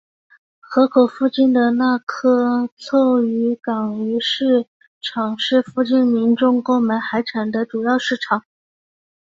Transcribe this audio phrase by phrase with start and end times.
[0.59, 4.65] 河口附近的那珂凑渔港鱼市
[4.99, 8.43] 场是附近民众购买海产的主要市场。